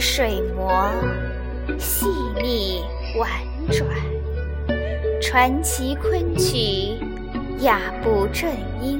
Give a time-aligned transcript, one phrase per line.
[0.00, 0.90] 水磨，
[1.78, 2.06] 细
[2.42, 2.82] 腻
[3.18, 3.28] 婉
[3.70, 3.86] 转，
[5.20, 6.96] 传奇昆曲，
[7.58, 8.50] 雅步正
[8.80, 8.98] 音。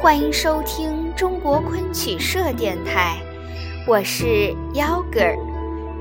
[0.00, 3.18] 欢迎收听中国昆曲社电台，
[3.86, 5.36] 我是幺哥儿。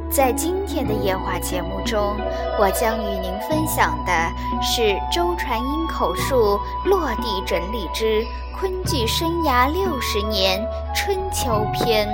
[0.10, 2.16] 在今天的夜话节目中，
[2.58, 4.14] 我将与您分享的
[4.62, 8.24] 是周传英口述落地整理之
[8.58, 12.08] 昆剧生涯六十年春秋篇。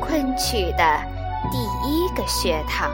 [0.00, 1.00] 昆曲的
[1.50, 2.90] 第一个学堂。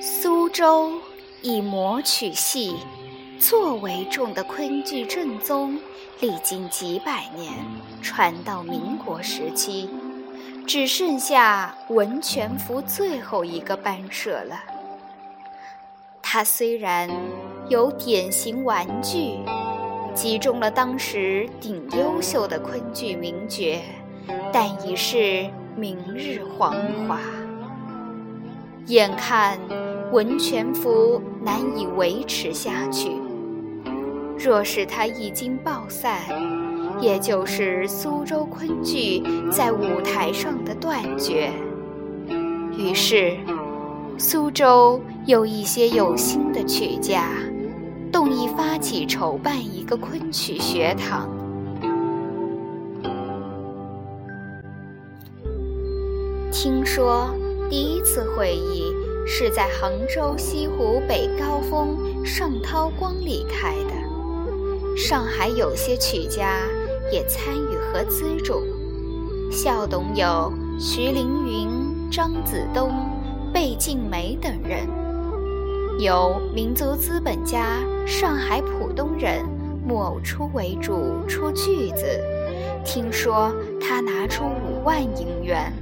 [0.00, 0.92] 苏州
[1.42, 2.76] 以魔曲戏
[3.38, 5.78] 作为重的昆剧正宗。
[6.20, 7.52] 历经几百年，
[8.00, 9.88] 传到民国时期，
[10.66, 14.56] 只剩下文全福最后一个班社了。
[16.22, 17.10] 他虽然
[17.68, 19.38] 有典型玩具，
[20.14, 23.82] 集中了当时顶优秀的昆剧名角，
[24.52, 26.74] 但已是明日黄
[27.06, 27.18] 华。
[28.86, 29.58] 眼看
[30.12, 33.23] 文全福难以维持下去。
[34.38, 36.20] 若是他一经暴散，
[37.00, 41.50] 也就是苏州昆剧在舞台上的断绝。
[42.76, 43.36] 于是，
[44.18, 47.30] 苏州有一些有心的曲家，
[48.12, 51.28] 动意发起筹办一个昆曲学堂。
[56.50, 57.28] 听说
[57.68, 58.92] 第一次会议
[59.26, 64.03] 是在杭州西湖北高峰盛涛光里开的。
[64.96, 66.60] 上海有些曲家
[67.10, 68.62] 也参与和资助，
[69.50, 72.92] 校董有徐凌云、张子东、
[73.52, 74.86] 贝静梅等人，
[75.98, 79.44] 由民族资本家上海浦东人
[79.84, 82.06] 木偶初为主出句子，
[82.84, 85.72] 听说他拿出五万银元，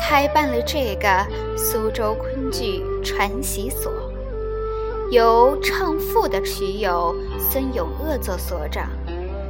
[0.00, 3.92] 开办了这个苏州昆剧传习所。
[5.10, 8.90] 由唱赋的曲友孙永鄂做所长，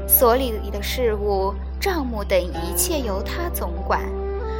[0.06, 4.00] 所里的事务、账目等一切由他总管，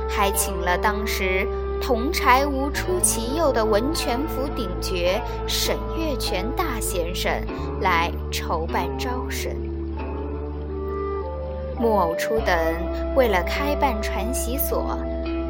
[0.09, 1.47] 还请了当时
[1.81, 7.33] 同柴无出其右的文全府顶角沈月泉大先生
[7.81, 9.53] 来筹办招生。
[11.79, 12.57] 木偶初等
[13.15, 14.99] 为了开办传习所。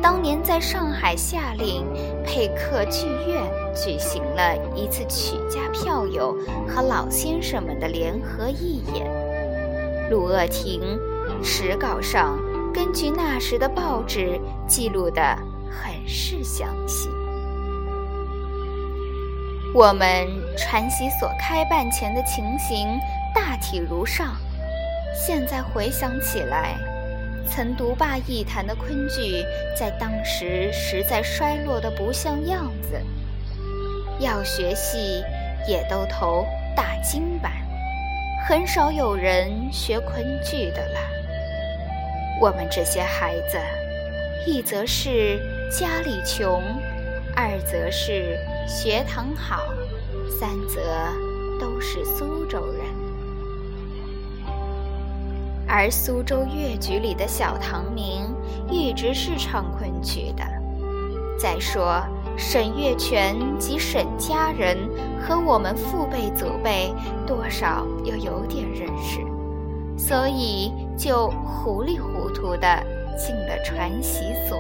[0.01, 1.85] 当年在上海下令
[2.25, 3.43] 配客剧院
[3.75, 6.37] 举行了一次曲家票友
[6.69, 9.07] 和老先生们的联合义演，
[10.11, 10.99] 陆鄂亭
[11.43, 12.39] 史稿上
[12.73, 15.21] 根据那时的报纸记录的
[15.71, 17.09] 很是详细。
[19.75, 20.27] 我们
[20.57, 22.99] 传习所开办前的情形
[23.35, 24.35] 大体如上，
[25.15, 26.79] 现在回想起来。
[27.47, 29.45] 曾独霸一坛的昆剧，
[29.77, 33.01] 在当时实在衰落的不像样子。
[34.21, 35.23] 要学戏，
[35.67, 36.45] 也都投
[36.75, 37.53] 大金版，
[38.49, 41.01] 很少有人学昆剧的了。
[42.41, 43.59] 我们这些孩子，
[44.47, 46.63] 一则是家里穷，
[47.35, 49.73] 二则是学堂好，
[50.39, 50.81] 三则
[51.61, 52.88] 都是苏州人。
[55.69, 58.35] 而苏州越剧里的小唐明
[58.71, 60.43] 一直是唱昆曲的。
[61.39, 62.03] 再说
[62.37, 64.77] 沈月泉及沈家人
[65.21, 66.93] 和我们父辈祖辈
[67.27, 69.21] 多少又有点认识，
[69.97, 72.67] 所以就糊里糊涂的
[73.17, 74.59] 进了传习所。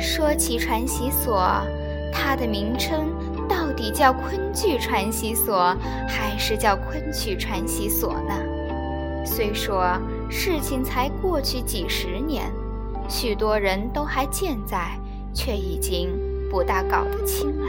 [0.00, 1.60] 说起传习所，
[2.12, 3.08] 它的名称。
[3.48, 5.76] 到底叫昆剧传习所，
[6.08, 8.34] 还是叫昆曲传习所呢？
[9.24, 9.98] 虽说
[10.30, 12.50] 事情才过去几十年，
[13.08, 14.98] 许多人都还健在，
[15.34, 16.10] 却已经
[16.50, 17.66] 不大搞得清了。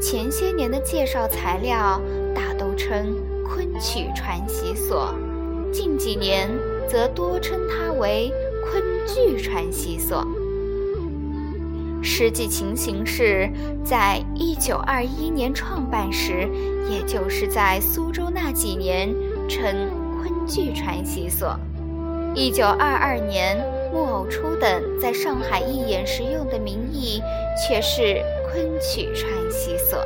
[0.00, 2.00] 前些年的介绍材料
[2.34, 5.14] 大都称昆曲传习所，
[5.72, 6.50] 近几年
[6.86, 8.30] 则多称它为
[8.62, 10.26] 昆剧传习所。
[12.04, 13.50] 实际情形是，
[13.82, 16.48] 在一九二一年创办时，
[16.90, 19.08] 也就是在苏州那几年，
[19.48, 19.90] 称
[20.20, 21.58] 昆剧传习所。
[22.34, 23.56] 一九二二年，
[23.92, 27.22] 木偶初等在上海义演时用的名义
[27.66, 28.22] 却是
[28.52, 29.98] 昆曲传习所。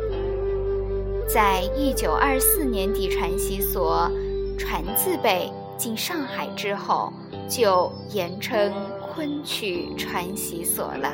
[1.26, 4.10] 在一九二四年底，传习所
[4.56, 7.12] 传字辈进上海之后，
[7.48, 8.72] 就言称
[9.12, 11.12] 昆曲传习所了。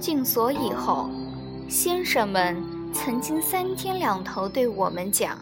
[0.00, 1.10] 进所以后，
[1.68, 2.56] 先生们
[2.92, 5.38] 曾经三天两头对我们讲，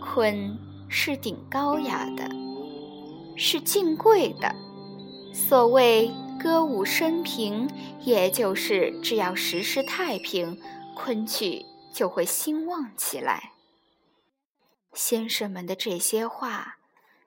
[0.00, 2.28] 昆是顶高雅的，
[3.36, 4.52] 是敬贵的。
[5.34, 6.10] 所谓
[6.42, 7.68] 歌舞升平，
[8.00, 10.58] 也就是只要时时太平，
[10.96, 11.62] 昆曲
[11.92, 13.52] 就会兴旺起来。
[14.94, 16.78] 先生们的这些话，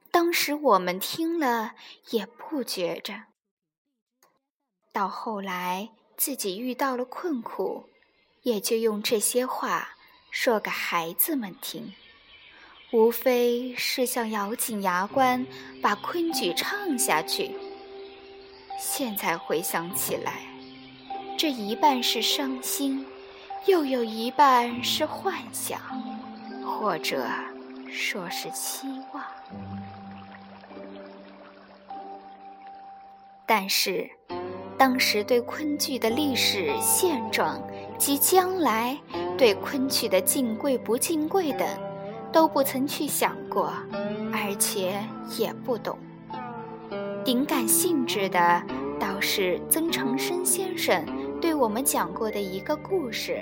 [0.10, 1.74] 当时我们听了
[2.10, 3.26] 也不觉着。
[4.92, 5.92] 到后来
[6.24, 7.90] 自己遇到了困苦，
[8.44, 9.90] 也就用这些话
[10.30, 11.96] 说给孩子们听，
[12.92, 15.44] 无非是想咬紧牙关
[15.82, 17.58] 把昆曲唱下去。
[18.78, 20.44] 现在回想起来，
[21.36, 23.04] 这一半是伤心，
[23.66, 25.82] 又有一半是幻想，
[26.64, 27.28] 或者
[27.92, 29.26] 说是期望。
[33.48, 34.08] 但是，
[34.82, 37.62] 当时对昆剧的历史现状
[38.00, 38.98] 及将来
[39.38, 41.68] 对昆曲的敬贵不敬贵等，
[42.32, 43.72] 都不曾去想过，
[44.34, 45.00] 而且
[45.38, 45.96] 也不懂。
[47.24, 48.64] 顶感兴致的
[49.00, 51.06] 倒是曾长生先生
[51.40, 53.40] 对我们讲过的一个故事。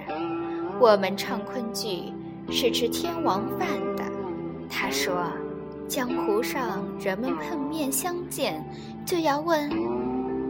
[0.77, 2.11] 我们唱昆剧
[2.51, 3.65] 是吃天王饭
[3.95, 4.03] 的。
[4.69, 5.23] 他说，
[5.87, 8.61] 江湖上人们碰面相见，
[9.05, 9.69] 就要问：“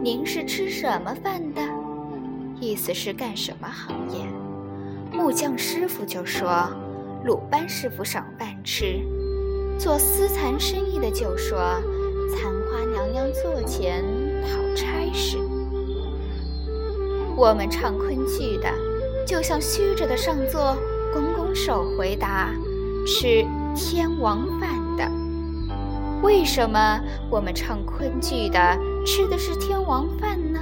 [0.02, 1.60] 您是吃什么饭的？”
[2.60, 4.24] 意思是干什么行业？
[5.12, 6.68] 木匠师傅就说
[7.24, 9.00] ：“鲁班师傅赏饭吃。”
[9.78, 11.58] 做私蚕生意的就说。
[12.32, 14.04] 残花娘娘座前
[14.42, 15.36] 讨差事。
[17.36, 18.72] 我们唱昆剧的，
[19.26, 20.76] 就像虚着的上座，
[21.12, 22.54] 拱拱手回答
[23.04, 23.44] ：“吃
[23.74, 25.10] 天王饭的。”
[26.22, 27.00] 为什么
[27.30, 28.58] 我们唱昆剧的
[29.06, 30.60] 吃的是天王饭呢？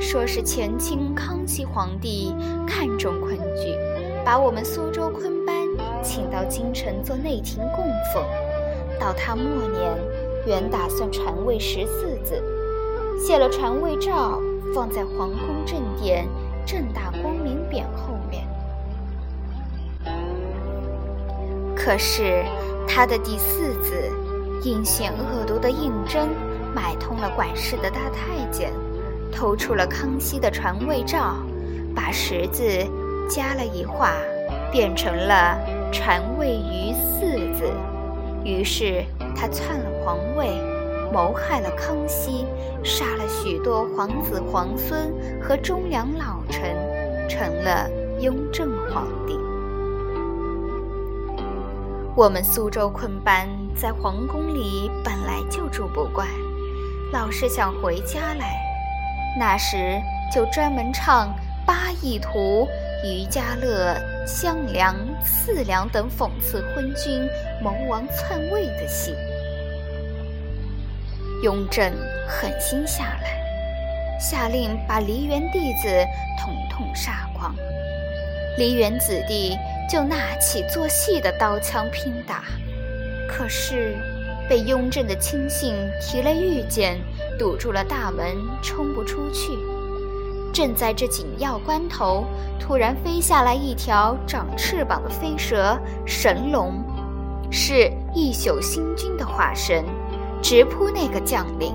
[0.00, 2.34] 说是前清康熙皇帝
[2.66, 3.76] 看重昆剧，
[4.24, 5.54] 把我们苏州昆班
[6.02, 8.24] 请到京城做内廷供奉，
[8.98, 9.96] 到他末年。
[10.46, 12.42] 原打算传位十四子，
[13.18, 14.38] 写了传位诏，
[14.74, 16.28] 放在皇宫正殿
[16.66, 18.46] 正大光明匾后面。
[21.74, 22.44] 可是
[22.86, 24.12] 他的第四子，
[24.62, 26.28] 阴险恶毒的胤禛
[26.74, 28.72] 买通了管事的大太监，
[29.30, 31.36] 偷出了康熙的传位诏，
[31.94, 32.64] 把十字
[33.28, 34.12] 加了一画，
[34.72, 35.58] 变成了
[35.92, 37.70] 传位于四字。
[38.44, 39.04] 于是
[39.36, 40.48] 他篡了皇位，
[41.12, 42.46] 谋害了康熙，
[42.82, 45.12] 杀了许多皇子皇孙
[45.42, 46.74] 和忠良老臣，
[47.28, 47.88] 成了
[48.20, 49.38] 雍正皇帝。
[52.16, 56.28] 我们苏州昆班在皇宫里本来就住不惯，
[57.12, 58.54] 老是想回家来，
[59.36, 60.00] 那时
[60.32, 61.34] 就专门唱
[61.66, 62.68] 八义图。
[63.04, 67.20] 于家乐、项梁、四梁等讽刺昏君
[67.60, 69.12] 谋王篡位的戏，
[71.42, 71.92] 雍正
[72.28, 75.88] 狠心下来，下令把梨园弟子
[76.38, 77.52] 统统杀光。
[78.56, 79.58] 梨园子弟
[79.90, 82.44] 就拿起做戏的刀枪拼打，
[83.28, 83.96] 可是
[84.48, 86.98] 被雍正的亲信提了御剑，
[87.38, 89.52] 堵住了大门，冲不出去。
[90.52, 92.24] 正在这紧要关头，
[92.58, 95.76] 突然飞下来一条长翅膀的飞蛇——
[96.06, 96.82] 神龙，
[97.50, 99.84] 是一宿星君的化身，
[100.40, 101.74] 直扑那个将领。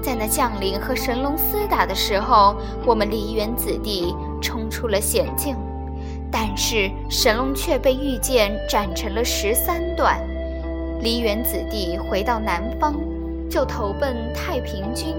[0.00, 5.54] 在那将领和神龙厮打的时候，我们梨园子弟冲出了险境，
[6.30, 10.20] 但是神龙却被御剑斩成了十三段。
[11.00, 12.94] 梨园子弟回到南方，
[13.48, 15.14] 就投奔太平军，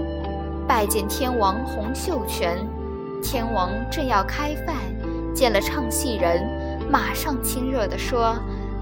[0.68, 2.56] 拜见天王洪秀全。
[3.22, 4.76] 天王正要开饭，
[5.34, 6.46] 见了唱戏人，
[6.90, 8.34] 马上亲热地说：“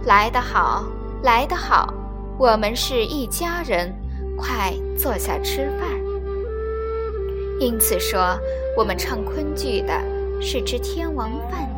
[0.06, 0.85] 来得好，
[1.23, 1.92] 来得好，
[2.38, 3.92] 我们是一家人，
[4.37, 5.88] 快坐下吃饭。”
[7.61, 8.38] 因此说，
[8.76, 9.92] 我们唱昆剧的
[10.40, 11.62] 是吃天王饭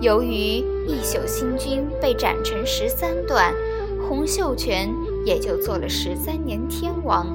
[0.00, 3.54] 由于一宿星君被斩成十三段，
[4.08, 4.88] 洪秀全
[5.24, 7.26] 也就做了十三年天王，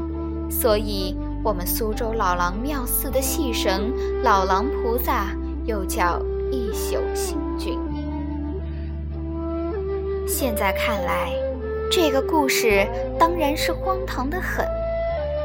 [0.50, 1.16] 所以。
[1.46, 3.94] 我们苏州老郎庙寺的戏神
[4.24, 5.28] 老郎菩萨，
[5.64, 6.20] 又叫
[6.52, 7.78] 一宿星君。
[10.26, 11.32] 现在看来，
[11.92, 12.84] 这个故事
[13.20, 14.66] 当然是荒唐的很。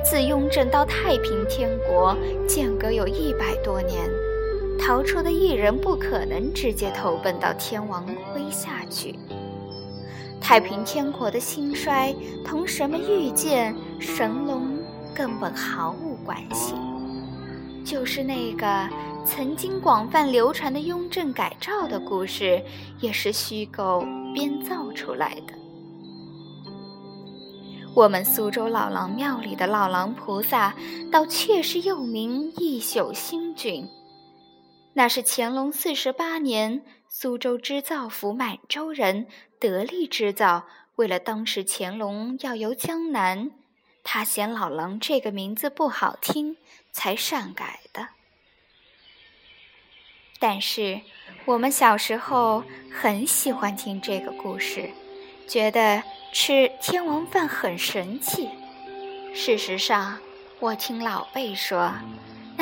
[0.02, 2.16] 自雍正到太平天国，
[2.48, 4.10] 间隔有一百多年，
[4.80, 9.14] 逃出的艺人不可能直接投奔到天王麾下去。
[10.40, 14.78] 太平天国的兴衰同什么御剑神龙
[15.14, 16.74] 根本毫无关系，
[17.84, 18.88] 就是那个
[19.24, 22.60] 曾经广泛流传的雍正改诏的故事，
[23.00, 25.54] 也是虚构编造出来的。
[27.94, 30.74] 我们苏州老郎庙里的老郎菩萨，
[31.12, 33.86] 倒确实又名一宿星君。
[34.94, 39.28] 那是乾隆四十八年，苏州织造府满洲人
[39.58, 40.66] 得力织造，
[40.96, 43.52] 为了当时乾隆要游江南，
[44.02, 46.56] 他嫌老郎这个名字不好听，
[46.90, 48.08] 才擅改的。
[50.40, 51.00] 但是
[51.44, 54.90] 我们小时候很喜欢听这个故事，
[55.46, 58.48] 觉得吃天王饭很神气。
[59.32, 60.18] 事实上，
[60.58, 61.92] 我听老辈说。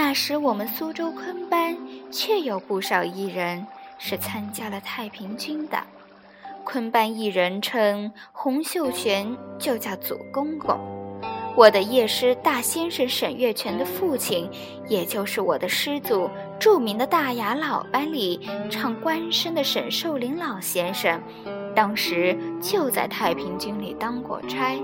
[0.00, 1.76] 那时我们苏州昆班
[2.08, 3.66] 确有不少艺人
[3.98, 5.76] 是参加了太平军的。
[6.62, 10.78] 昆班艺人称洪秀全，就叫祖公公。
[11.56, 14.48] 我的业师大先生沈月泉的父亲，
[14.86, 21.20] 也就是我的师祖，著名的大雅老班里唱官声的沈寿林老先生，
[21.74, 24.78] 当时就在太平军里当过差，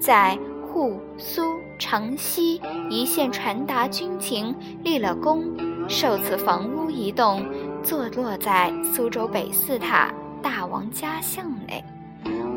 [0.00, 0.38] 在。
[0.76, 4.54] 沪、苏、城西一线传达军情，
[4.84, 5.42] 立了功，
[5.88, 7.42] 受赐房屋一栋，
[7.82, 11.82] 坐落在苏州北寺塔大王家巷内。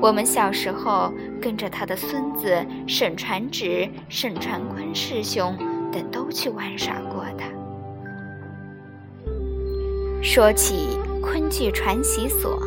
[0.01, 5.55] 我们小时候跟着他的孙子沈传芷、沈传坤师兄
[5.89, 7.43] 等都去玩耍过的。
[10.21, 12.61] 说起昆剧传习所，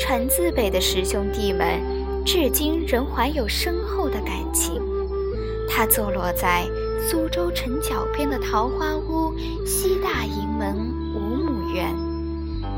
[0.00, 1.95] 传字辈的师兄弟们。
[2.26, 4.82] 至今仍怀有深厚的感情。
[5.68, 6.64] 它坐落在
[7.00, 9.32] 苏州城角边的桃花坞
[9.64, 10.74] 西大营门
[11.14, 11.94] 五亩园，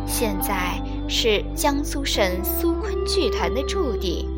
[0.07, 0.79] 现在
[1.09, 4.29] 是江苏省苏昆剧团的驻地。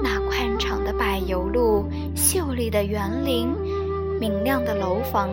[0.00, 1.84] 那宽敞的柏油路、
[2.14, 3.48] 秀丽的园林、
[4.20, 5.28] 明亮的楼房，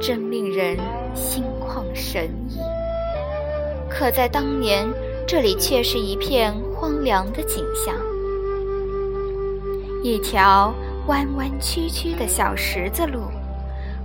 [0.00, 0.78] 真令人
[1.16, 2.58] 心旷神怡。
[3.90, 4.86] 可在当年，
[5.26, 7.94] 这里却是一片荒凉的景象。
[10.06, 10.72] 一条
[11.08, 13.22] 弯弯曲曲的小石子路，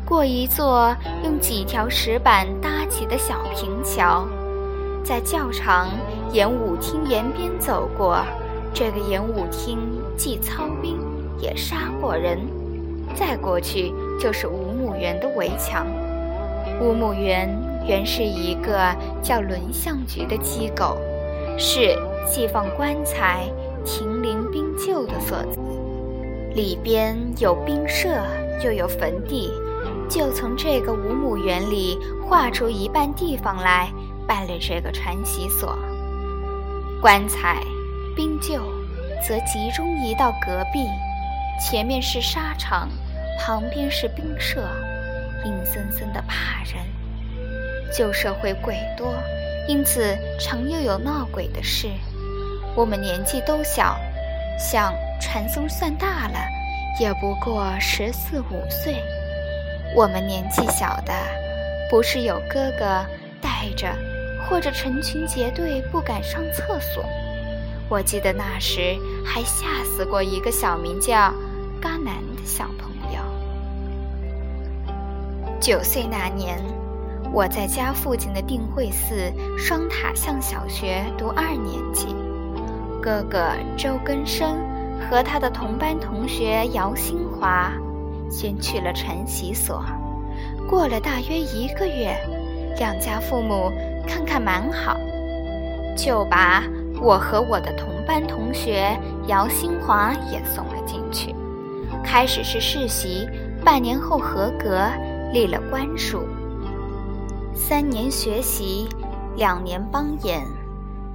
[0.04, 4.26] 过一座用几条石板搭起的小平桥，
[5.04, 5.90] 在教场
[6.34, 8.18] 演武厅沿边走过。
[8.74, 9.78] 这个演武厅
[10.18, 10.98] 既操兵
[11.40, 12.40] 也杀过人。
[13.14, 15.86] 再过去就是五亩园的围墙。
[16.82, 17.48] 五亩园
[17.86, 18.92] 原是一个
[19.22, 20.98] 叫轮相局的机构，
[21.60, 21.96] 是
[22.28, 23.46] 寄放棺材、
[23.86, 25.61] 停灵兵柩的所在。
[26.54, 28.10] 里边有兵舍，
[28.62, 29.50] 又有坟地，
[30.10, 33.90] 就从这个五亩园里划出一半地方来
[34.28, 35.78] 办了这个传习所。
[37.02, 37.64] 棺材、
[38.16, 38.60] 兵柩
[39.26, 40.86] 则集中移到隔壁，
[41.60, 42.90] 前面是沙场，
[43.40, 44.68] 旁边是兵舍，
[45.46, 46.84] 阴森森的怕人。
[47.94, 49.14] 旧社会鬼多，
[49.70, 51.88] 因此常又有闹鬼的事。
[52.76, 53.98] 我们年纪都小，
[54.60, 54.94] 像。
[55.22, 56.40] 传宗算大了，
[57.00, 59.02] 也不过十四五岁。
[59.96, 61.14] 我们年纪小的，
[61.90, 63.06] 不是有哥哥
[63.40, 63.88] 带着，
[64.50, 67.06] 或者成群结队不敢上厕所。
[67.88, 71.34] 我记得那时还吓死过一个小名叫
[71.80, 73.22] 嘎南的小朋友。
[75.60, 76.58] 九岁那年，
[77.32, 82.16] 我在家附近的定慧寺双塔巷小学读二年级，
[83.02, 84.58] 哥哥周根生。
[85.10, 87.72] 和他的同班同学姚新华，
[88.30, 89.84] 先去了传习所。
[90.70, 92.16] 过了大约一个月，
[92.78, 93.72] 两家父母
[94.08, 94.96] 看看蛮好，
[95.98, 96.64] 就把
[97.02, 101.36] 我和我的同班同学姚新华也送了进去。
[102.04, 103.28] 开始是世袭，
[103.66, 104.88] 半年后合格，
[105.34, 106.24] 立了官署。
[107.54, 108.88] 三年学习，
[109.36, 110.42] 两年帮演，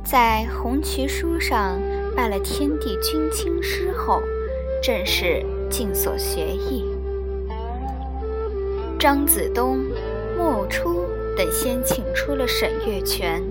[0.04, 1.80] 在红旗书上。
[2.16, 4.22] 拜了天地君亲师后，
[4.82, 6.86] 正式进所学艺。
[8.98, 9.80] 张子东、
[10.38, 11.04] 莫初
[11.36, 13.42] 等先请出了沈月泉，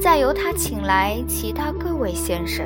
[0.00, 2.64] 再由他请来其他各位先生，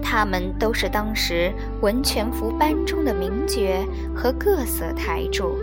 [0.00, 3.84] 他们都是当时文全福班中的名角
[4.14, 5.58] 和各色台柱。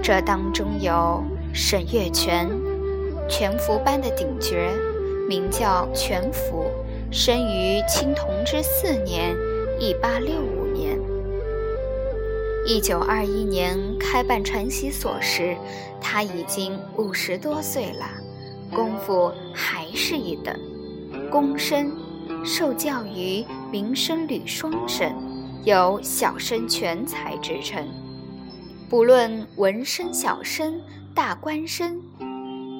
[0.00, 2.48] 这当中有沈月泉，
[3.28, 4.56] 全福班的顶角，
[5.28, 6.66] 名叫全福。
[7.16, 9.36] 生于清同治四年，
[9.78, 10.98] 一八六五年。
[12.66, 15.56] 一九二一年开办传习所时，
[16.00, 18.04] 他已经五十多岁了，
[18.74, 20.58] 功夫还是一等，
[21.30, 21.92] 躬身、
[22.44, 25.14] 受教于名声吕双省，
[25.62, 27.86] 有小生全才之称。
[28.90, 30.80] 不论文生、小生、
[31.14, 32.02] 大官生、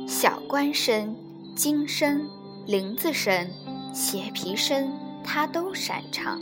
[0.08, 1.14] 小官生、
[1.54, 2.28] 京生、
[2.66, 3.48] 林子生、
[3.94, 6.40] 斜皮生，他都擅长。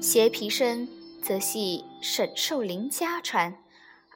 [0.00, 0.88] 斜皮生
[1.22, 3.62] 则系沈寿林家传，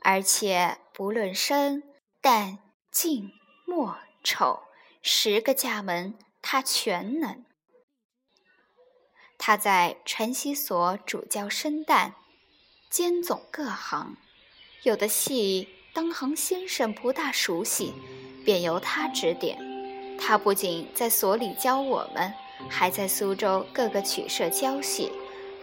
[0.01, 1.83] 而且不论生、
[2.23, 2.57] 旦、
[2.91, 3.31] 净、
[3.67, 4.61] 末、丑
[5.03, 7.45] 十个家门，他全能。
[9.37, 12.13] 他在传习所主教生旦，
[12.89, 14.17] 兼总各行，
[14.85, 17.93] 有的戏当行先生不大熟悉，
[18.47, 19.59] 便由他指点。
[20.19, 22.33] 他不仅在所里教我们，
[22.69, 25.13] 还在苏州各个曲社教戏，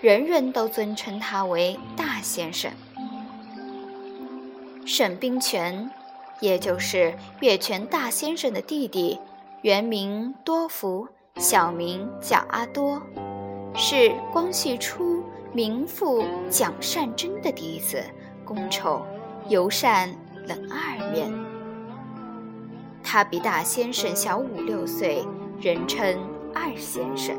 [0.02, 2.72] 人人都尊称他为大先生。
[4.86, 5.90] 沈冰泉，
[6.40, 9.20] 也就是月泉大先生的弟弟，
[9.62, 13.02] 原名多福，小名叫阿多。
[13.76, 18.04] 是光绪初名父蒋善珍的嫡子，
[18.44, 19.06] 公丑，
[19.48, 20.10] 尤善
[20.48, 21.32] 冷二面。
[23.04, 25.24] 他比大先生小五六岁，
[25.62, 26.20] 人称
[26.54, 27.36] 二先生。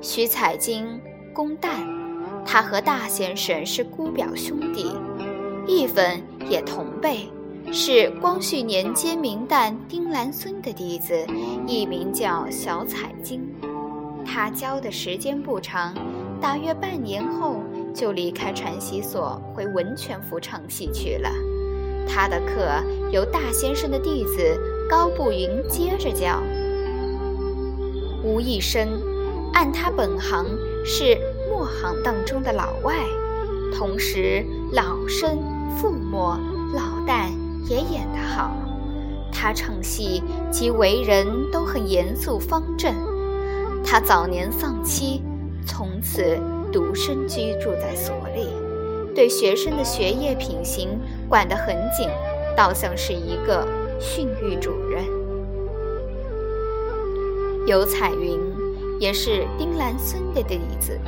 [0.00, 1.00] 徐彩金，
[1.32, 1.70] 公旦，
[2.44, 4.94] 他和大先生是姑表兄弟，
[5.66, 7.28] 义分也同辈，
[7.72, 11.26] 是光绪年间名旦丁兰孙的弟子，
[11.66, 13.42] 艺名叫小彩金。
[14.24, 15.94] 他教的时间不长，
[16.40, 17.56] 大约半年后
[17.94, 21.30] 就离开传习所，回文泉府唱戏去了。
[22.06, 26.40] 他的课由大先生的弟子高步云接着教。
[28.22, 28.88] 吴义生，
[29.52, 30.46] 按他本行
[30.84, 31.18] 是
[31.50, 32.94] 墨行当中的老外，
[33.76, 35.38] 同时老生、
[35.76, 36.38] 副末、
[36.74, 37.28] 老旦
[37.68, 38.52] 也演得好。
[39.32, 42.92] 他唱戏及为人都很严肃方正。
[43.84, 45.22] 他早年丧妻，
[45.64, 46.38] 从此
[46.72, 48.48] 独身居住在所里，
[49.14, 52.08] 对学生的学业品行管得很紧，
[52.56, 53.66] 倒像是一个
[54.00, 55.17] 训育主任。
[57.68, 58.40] 尤彩云
[58.98, 60.98] 也是丁兰孙的弟子，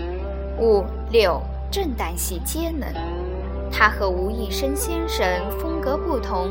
[0.58, 2.86] 五六正旦戏皆能。
[3.72, 5.26] 他和吴义生先生
[5.58, 6.50] 风格不同，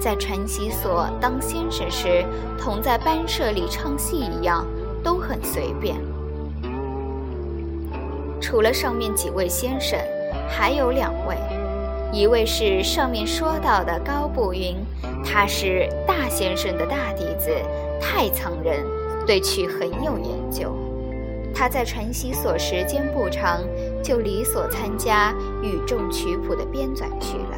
[0.00, 2.24] 在传习所当先生时，
[2.58, 4.66] 同在班社里唱戏一样。
[5.04, 5.96] 都很随便。
[8.40, 10.00] 除了上面几位先生，
[10.48, 11.36] 还有两位，
[12.10, 14.74] 一位是上面说到的高步云，
[15.22, 17.50] 他是大先生的大弟子，
[18.00, 18.82] 太仓人，
[19.26, 20.76] 对曲很有研究。
[21.54, 23.62] 他在传习所时间不长，
[24.02, 25.32] 就离所参加
[25.62, 27.56] 与众曲谱的编纂去了。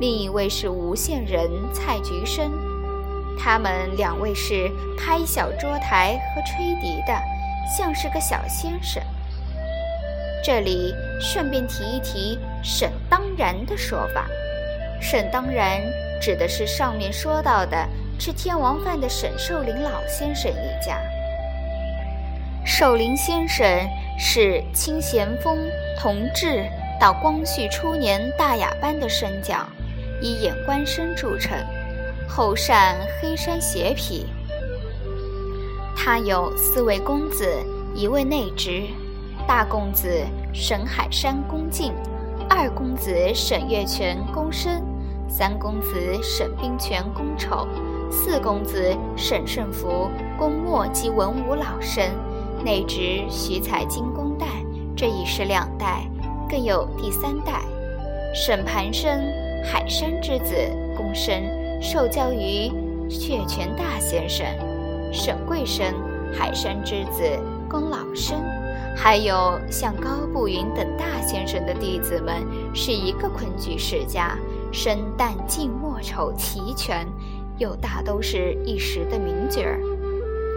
[0.00, 2.50] 另一位是吴县人蔡菊生。
[3.38, 7.14] 他们两位是拍小桌台和吹笛的，
[7.76, 9.02] 像是个小先生。
[10.42, 14.26] 这里顺便提一提沈当然的说法，
[15.00, 15.80] 沈当然
[16.20, 17.76] 指的是上面说到的
[18.18, 20.98] 吃天王饭的沈寿林老先生一家。
[22.64, 23.66] 寿林先生
[24.18, 25.58] 是清咸丰
[25.98, 26.64] 同治
[27.00, 29.58] 到光绪初年大雅班的身教，
[30.20, 31.56] 以演官生著称。
[32.28, 34.26] 后善黑山斜皮，
[35.96, 37.48] 他有四位公子，
[37.94, 38.82] 一位内侄，
[39.46, 40.08] 大公子
[40.52, 41.92] 沈海山恭敬，
[42.50, 44.82] 二公子沈月泉公生，
[45.28, 47.66] 三公子沈冰泉公丑，
[48.10, 52.04] 四公子沈胜福公末及文武老生，
[52.64, 54.46] 内侄徐彩金公旦，
[54.96, 56.08] 这已是两代，
[56.48, 57.62] 更有第三代，
[58.34, 59.20] 沈盘生
[59.64, 60.54] 海山之子
[60.96, 61.42] 公生。
[61.78, 62.72] 受教于
[63.10, 64.46] 血泉大先生、
[65.12, 65.84] 沈贵生、
[66.32, 67.22] 海山之子
[67.68, 68.42] 公老生，
[68.96, 72.42] 还有像高步云等大先生的弟子们，
[72.74, 74.38] 是一个昆剧世家，
[74.76, 77.08] 生旦净末丑齐全，
[77.56, 79.80] 又大都是一时的名角儿。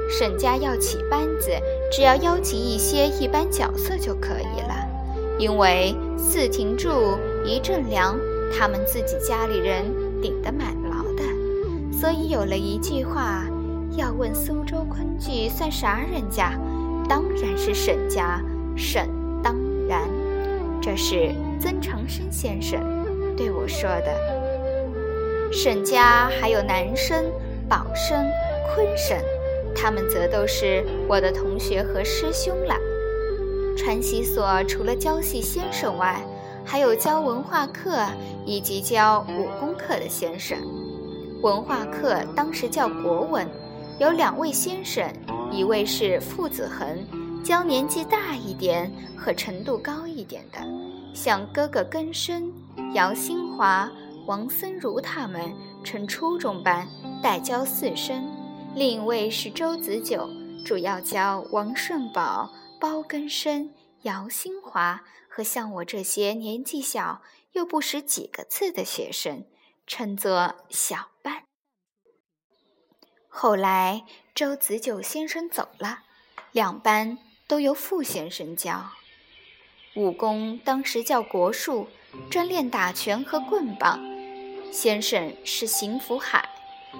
[0.09, 1.49] 沈家要起班子，
[1.89, 4.75] 只要邀集一些一般角色就可以了，
[5.39, 6.89] 因为四亭柱
[7.45, 8.19] 一阵梁，
[8.51, 9.85] 他们自己家里人
[10.21, 11.23] 顶得满牢的。
[11.97, 13.45] 所以有了一句话，
[13.95, 16.59] 要问苏州昆剧算啥人家？
[17.07, 18.41] 当然是沈家。
[18.75, 19.09] 沈
[19.41, 19.55] 当
[19.87, 20.01] 然，
[20.81, 22.81] 这是曾长生先生
[23.39, 25.49] 对我说的。
[25.49, 27.23] 沈家还有男生
[27.69, 28.27] 宝生、
[28.67, 29.17] 坤生，
[29.73, 32.75] 他们则都是我的同学和师兄了。
[33.77, 36.21] 传习所除了教戏先生外，
[36.65, 38.05] 还有教文化课
[38.45, 40.57] 以及教武功课的先生。
[41.41, 43.47] 文化课当时叫国文，
[43.99, 45.09] 有两位先生，
[45.49, 46.85] 一位是傅子恒，
[47.41, 50.59] 教年纪大一点和程度高一点的，
[51.13, 52.51] 像哥哥根生、
[52.93, 53.91] 姚新华、
[54.25, 56.87] 王森如他们，称初中班，
[57.21, 58.23] 代教四生；
[58.75, 60.27] 另一位是周子九，
[60.65, 62.49] 主要教王顺宝、
[62.81, 63.71] 包根生、
[64.01, 67.21] 姚新华和像我这些年纪小
[67.51, 69.45] 又不识几个字的学生，
[69.85, 71.43] 称作小班。
[73.27, 75.99] 后来，周子九先生走了，
[76.51, 78.89] 两班都由傅先生教。
[79.95, 81.87] 武功当时叫国术，
[82.29, 83.99] 专练打拳和棍棒。
[84.71, 86.47] 先生是邢福海，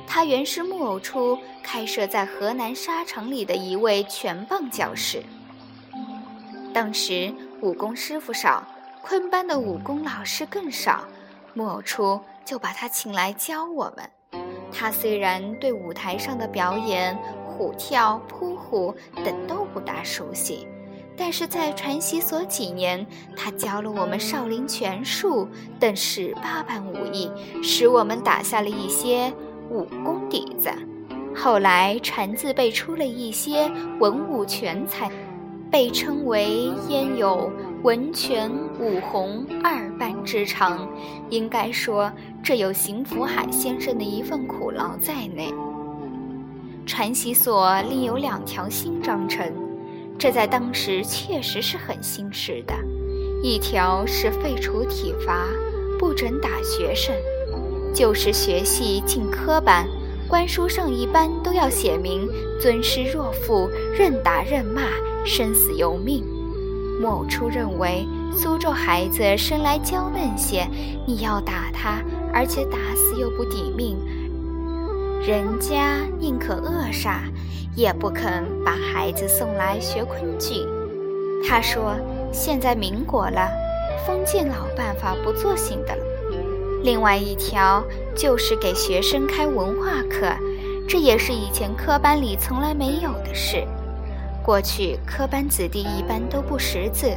[0.07, 5.21] 他原是木偶初开设在河南沙城里的一位拳棒教师。
[6.73, 8.65] 当时武功师傅少，
[9.01, 11.03] 昆班的武功老师更少，
[11.53, 14.41] 木偶初就把他请来教我们。
[14.71, 17.17] 他虽然对舞台上的表演、
[17.47, 20.67] 虎跳、扑虎等都不大熟悉，
[21.19, 23.05] 但是在传习所几年，
[23.35, 27.29] 他教了我们少林拳术等十八般武艺，
[27.61, 29.31] 使我们打下了一些
[29.69, 30.71] 武功底子。
[31.35, 35.11] 后来传字辈出了一些文武全才。
[35.71, 37.51] 被称为焉有
[37.83, 40.89] 文权武弘二般之长，
[41.29, 45.53] 应该说这有邢福海先生的一份苦劳在内。
[46.87, 49.53] 传习所另有两条新章程，
[50.19, 52.73] 这在当时确实是很新式的。
[53.41, 55.47] 一条是废除体罚，
[55.97, 57.15] 不准打学生，
[57.93, 59.87] 就是学系进科班，
[60.27, 62.27] 官书上一般都要写明
[62.59, 64.81] 尊师若父，任打任骂。
[65.25, 66.23] 生死由命，
[66.99, 70.65] 木偶初认为苏州孩子生来娇嫩些，
[71.05, 72.01] 你要打他，
[72.33, 73.97] 而且打死又不抵命，
[75.21, 77.23] 人家宁可扼杀，
[77.75, 80.65] 也不肯把孩子送来学昆剧。
[81.45, 81.93] 他说
[82.31, 83.49] ：“现在民国了，
[84.07, 86.03] 封建老办法不做新的了。”
[86.83, 87.83] 另外一条
[88.15, 90.33] 就是给学生开文化课，
[90.87, 93.67] 这也是以前科班里从来没有的事。
[94.41, 97.11] 过去科班子弟一般都不识字，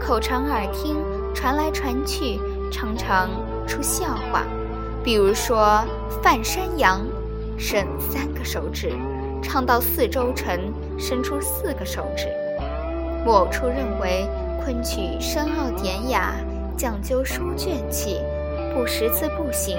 [0.00, 0.96] 口传耳听，
[1.34, 2.38] 传来传去，
[2.70, 3.28] 常常
[3.66, 4.44] 出笑话。
[5.02, 5.82] 比如说
[6.22, 7.00] 范山羊，
[7.60, 8.92] 伸三个手指，
[9.42, 12.26] 唱到四周城，伸出四个手指。
[13.24, 14.26] 木偶初认为
[14.64, 16.34] 昆曲深奥典雅，
[16.76, 18.16] 讲究书卷气，
[18.74, 19.78] 不识字不行，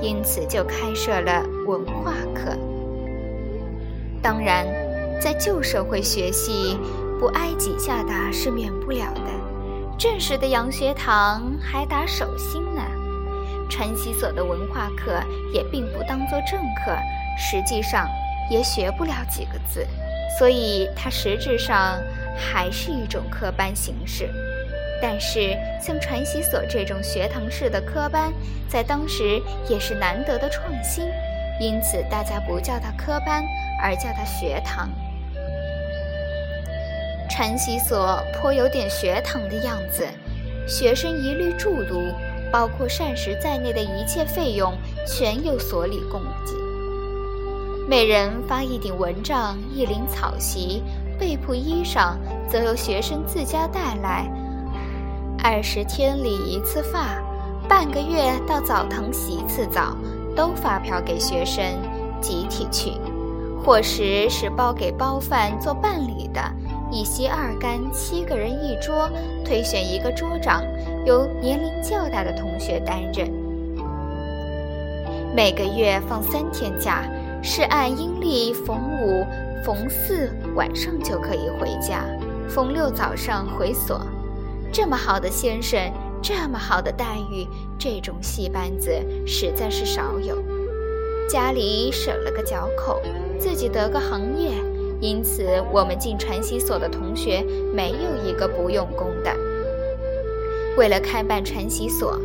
[0.00, 2.56] 因此就开设了文化课。
[4.22, 4.66] 当然。
[5.20, 6.78] 在旧社会学戏，
[7.18, 9.32] 不挨几下打是免不了的。
[9.98, 12.80] 正式的洋学堂还打手心呢。
[13.68, 16.96] 传习所的文化课也并不当做正课，
[17.36, 18.08] 实际上
[18.50, 19.86] 也学不了几个字，
[20.38, 22.00] 所以它实质上
[22.36, 24.28] 还是一种科班形式。
[25.00, 28.32] 但是像传习所这种学堂式的科班，
[28.68, 31.06] 在当时也是难得的创新，
[31.60, 33.44] 因此大家不叫它科班，
[33.80, 34.88] 而叫它学堂。
[37.30, 40.04] 传习所颇有点学堂的样子，
[40.66, 42.12] 学生一律住读，
[42.52, 44.72] 包括膳食在内的一切费用
[45.06, 46.52] 全由所里供给。
[47.88, 50.82] 每人发一顶蚊帐、一领草席，
[51.18, 52.16] 被铺衣裳
[52.48, 54.30] 则由学生自家带来。
[55.42, 57.22] 二十天理一次发，
[57.68, 59.96] 半个月到澡堂洗一次澡，
[60.36, 61.64] 都发票给学生
[62.20, 62.92] 集体去。
[63.64, 66.40] 伙食是包给包饭做办理的。
[66.90, 69.10] 一席二干，七个人一桌，
[69.44, 70.64] 推选一个桌长，
[71.04, 73.30] 由年龄较大的同学担任。
[75.36, 77.04] 每个月放三天假，
[77.42, 79.26] 是按阴历逢五、
[79.62, 82.04] 逢四晚上就可以回家，
[82.48, 84.00] 逢六早上回所。
[84.72, 85.78] 这么好的先生，
[86.22, 87.46] 这么好的待遇，
[87.78, 88.90] 这种戏班子
[89.26, 90.42] 实在是少有。
[91.28, 93.02] 家里省了个脚口，
[93.38, 94.52] 自己得个行业。
[95.00, 99.32] 因此，我们进传习所的同学没有一个不用功的。
[100.76, 102.18] 为了开办传习所，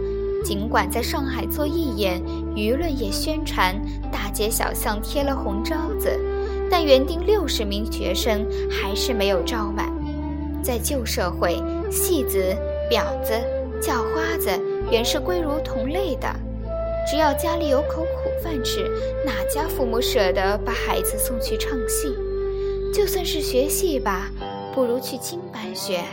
[0.43, 2.21] 尽管在上海做义演，
[2.55, 3.75] 舆论也宣传，
[4.12, 6.09] 大街小巷贴了红招子，
[6.69, 9.91] 但原定六十名学生还是没有招满。
[10.63, 12.55] 在旧社会，戏子、
[12.89, 13.33] 婊子、
[13.81, 14.49] 叫花子
[14.89, 16.27] 原是归如同类的，
[17.09, 18.89] 只要家里有口苦饭吃，
[19.25, 22.15] 哪家父母舍得把孩子送去唱戏？
[22.93, 24.29] 就算是学戏吧，
[24.71, 26.03] 不如去京班学，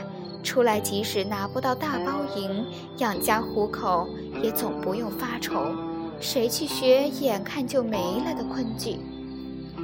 [0.42, 2.64] 出来即使拿不到大包银，
[2.96, 4.08] 养家糊口
[4.42, 5.74] 也总不用发愁。
[6.20, 8.98] 谁去学眼看就没了的昆剧？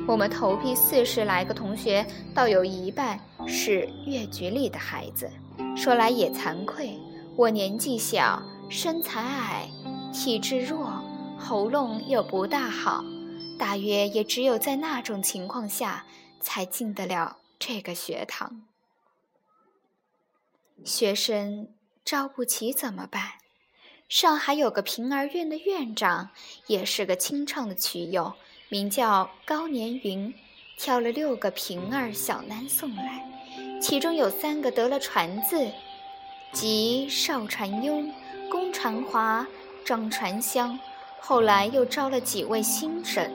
[0.09, 5.29] 我们头批四十来个同学，倒有一半是越局里的孩子。
[5.77, 6.99] 说来也惭愧，
[7.37, 9.69] 我年纪小，身材矮，
[10.15, 10.91] 体质弱，
[11.39, 13.05] 喉咙又不大好，
[13.59, 16.03] 大约也只有在那种情况下
[16.47, 18.63] 才进得了这个学堂。
[20.85, 23.33] 学生招不起怎么办？
[24.09, 26.31] 上海有个平儿院的院长，
[26.69, 28.33] 也是个清唱的曲友。
[28.69, 30.33] 名叫高年云，
[30.79, 33.29] 挑了六个平儿小男送来，
[33.83, 35.69] 其中有三个得了传字，
[36.53, 38.09] 即邵传庸、
[38.49, 39.45] 龚传华、
[39.85, 40.79] 张传香。
[41.19, 43.29] 后来又招了几位新生，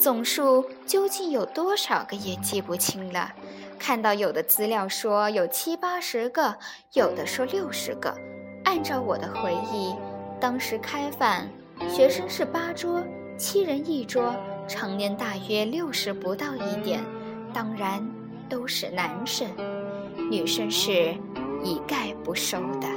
[0.00, 3.30] 总数究竟有多少个也记不清了。
[3.78, 6.56] 看到有的资料说有七八十个，
[6.94, 8.14] 有的说六十个。
[8.64, 9.94] 按照我的回忆，
[10.40, 11.46] 当时开饭，
[11.86, 13.04] 学生是八桌，
[13.36, 14.34] 七人一桌。
[14.66, 17.04] 成年大约六十不到一点，
[17.52, 18.02] 当然
[18.48, 19.48] 都是男生，
[20.30, 21.14] 女生是
[21.62, 22.88] 一概不收的。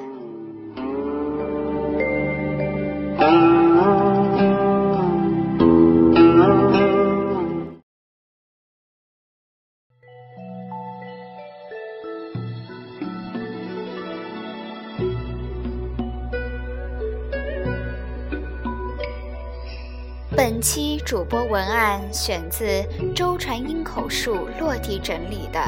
[20.35, 22.83] 本期主播文案选自
[23.15, 25.59] 周传英口述落地整理的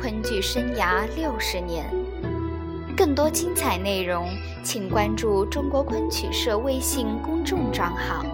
[0.00, 1.84] 昆剧生涯六十年。
[2.96, 4.26] 更多精彩内容，
[4.62, 8.24] 请关注中国昆曲社微信公众账号，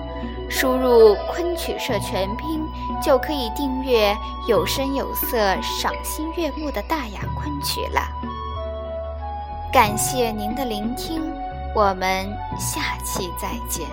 [0.48, 2.64] 输入“昆曲社”全拼，
[3.02, 8.00] 就可以订阅有声有色、赏心悦目的大雅昆曲了。
[9.72, 11.20] 感谢您的聆听，
[11.74, 12.28] 我们
[12.60, 13.88] 下期再见。